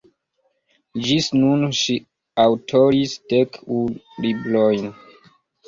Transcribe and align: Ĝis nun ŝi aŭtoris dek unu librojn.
Ĝis 1.07 1.27
nun 1.41 1.65
ŝi 1.81 1.99
aŭtoris 2.47 3.15
dek 3.35 3.63
unu 3.79 4.25
librojn. 4.27 4.93